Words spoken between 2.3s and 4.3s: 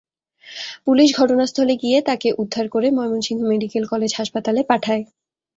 উদ্ধার করে Mymensingh medical college